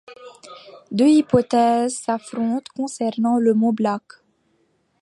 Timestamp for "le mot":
3.37-3.71